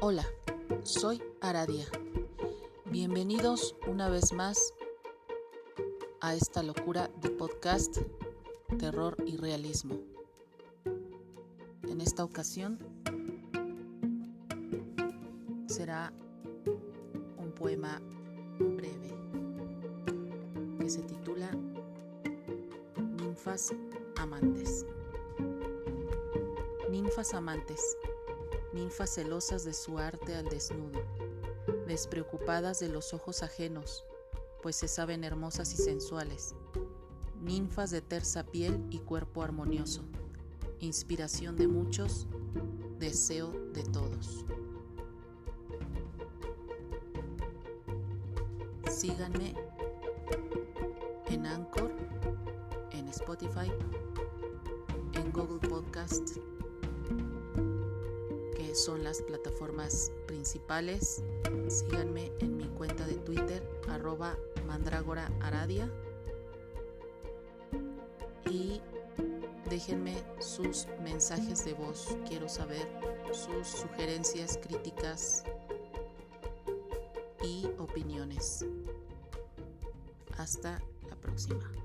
Hola, 0.00 0.24
soy 0.84 1.20
Aradia. 1.40 1.84
Bienvenidos 2.84 3.74
una 3.88 4.08
vez 4.08 4.32
más 4.32 4.72
a 6.20 6.36
esta 6.36 6.62
locura 6.62 7.10
de 7.20 7.30
podcast 7.30 7.98
Terror 8.78 9.16
y 9.26 9.38
Realismo. 9.38 9.98
En 11.88 12.00
esta 12.00 12.22
ocasión 12.22 12.78
será 15.66 16.12
un 17.36 17.50
poema 17.50 18.00
breve 18.60 19.12
que 20.78 20.90
se 20.90 21.02
titula 21.02 21.50
Ninfas 23.16 23.74
amantes. 24.14 24.86
Ninfas 26.88 27.34
amantes 27.34 27.96
ninfas 28.72 29.10
celosas 29.14 29.64
de 29.64 29.72
su 29.72 29.98
arte 29.98 30.34
al 30.34 30.48
desnudo, 30.48 31.00
despreocupadas 31.86 32.80
de 32.80 32.88
los 32.88 33.14
ojos 33.14 33.42
ajenos, 33.42 34.04
pues 34.62 34.76
se 34.76 34.88
saben 34.88 35.24
hermosas 35.24 35.72
y 35.72 35.76
sensuales, 35.76 36.54
ninfas 37.40 37.90
de 37.90 38.02
tersa 38.02 38.44
piel 38.44 38.84
y 38.90 38.98
cuerpo 38.98 39.42
armonioso, 39.42 40.02
inspiración 40.80 41.56
de 41.56 41.68
muchos, 41.68 42.26
deseo 42.98 43.52
de 43.72 43.82
todos. 43.84 44.44
Síganme 48.90 49.54
en 51.26 51.46
Anchor, 51.46 51.92
en 52.90 53.08
Spotify, 53.08 53.70
en 55.12 55.30
Google 55.30 55.66
Podcast 55.68 56.38
son 58.74 59.04
las 59.04 59.22
plataformas 59.22 60.12
principales. 60.26 61.22
Síganme 61.68 62.32
en 62.40 62.56
mi 62.56 62.68
cuenta 62.68 63.06
de 63.06 63.14
Twitter, 63.14 63.62
arroba 63.88 64.36
mandragora 64.66 65.30
aradia. 65.40 65.90
Y 68.50 68.80
déjenme 69.68 70.22
sus 70.40 70.86
mensajes 71.02 71.64
de 71.64 71.74
voz. 71.74 72.16
Quiero 72.26 72.48
saber 72.48 72.86
sus 73.32 73.66
sugerencias, 73.66 74.58
críticas 74.58 75.44
y 77.42 77.66
opiniones. 77.78 78.64
Hasta 80.36 80.80
la 81.08 81.16
próxima. 81.16 81.77